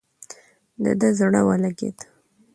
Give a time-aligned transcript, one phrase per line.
[0.83, 1.97] د ده زړه ولګېد.